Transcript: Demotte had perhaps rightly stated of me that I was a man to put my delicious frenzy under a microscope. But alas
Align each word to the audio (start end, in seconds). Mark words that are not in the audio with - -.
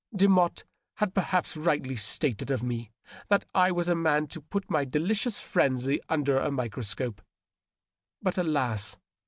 Demotte 0.15 0.63
had 0.95 1.13
perhaps 1.13 1.55
rightly 1.55 1.95
stated 1.95 2.49
of 2.49 2.63
me 2.63 2.91
that 3.29 3.45
I 3.53 3.71
was 3.71 3.87
a 3.87 3.93
man 3.93 4.25
to 4.29 4.41
put 4.41 4.67
my 4.67 4.83
delicious 4.83 5.39
frenzy 5.39 5.99
under 6.09 6.39
a 6.39 6.49
microscope. 6.49 7.21
But 8.19 8.39
alas 8.39 8.97